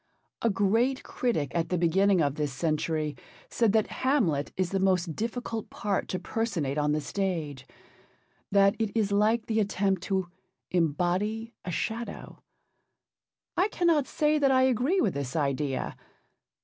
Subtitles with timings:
[0.41, 3.15] A great critic at the beginning of this century
[3.51, 7.67] said that Hamlet is the most difficult part to personate on the stage,
[8.51, 10.31] that it is like the attempt to
[10.71, 12.41] 'embody a shadow.'
[13.55, 15.95] I cannot say that I agree with this idea.